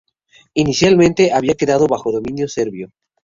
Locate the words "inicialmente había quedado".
0.55-1.85